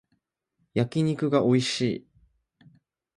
[0.73, 2.07] 焼き肉がおいしい